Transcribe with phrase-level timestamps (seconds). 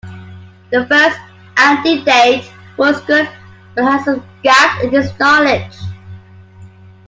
[0.71, 1.19] The first
[1.55, 3.29] candidate was good
[3.75, 5.75] but had some gaps in his knowledge.